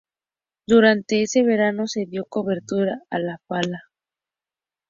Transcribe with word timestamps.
Durante 0.65 1.21
ese 1.21 1.43
verano, 1.43 1.85
se 1.85 2.07
dio 2.07 2.25
cobertura 2.25 3.03
a 3.11 3.19
la 3.19 3.37
fala. 3.47 3.83